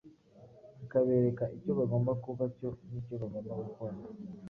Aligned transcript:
akabereka 0.83 1.43
icyo 1.55 1.71
bagomba 1.79 2.11
kuba 2.23 2.43
cyo 2.55 2.69
n’icyo 2.89 3.15
bagomba 3.21 3.51
gukora 3.63 3.95